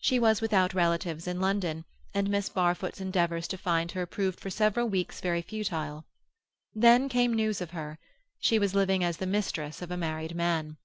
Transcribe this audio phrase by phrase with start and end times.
[0.00, 4.50] She was without relatives in London, and Miss Barfoot's endeavours to find her proved for
[4.50, 6.04] several weeks very futile.
[6.74, 8.00] Then came news of her;
[8.40, 10.78] she was living as the mistress of a married man.